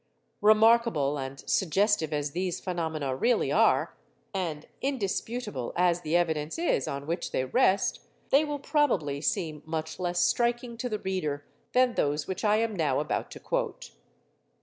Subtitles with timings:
[0.41, 3.95] Remarkable and suggestive as these phenomena really are,
[4.33, 7.99] and indisputable as the evidence is on which they rest,
[8.31, 12.75] they will probably seem much less striking to the reader than those which I am
[12.75, 13.91] now about to quote.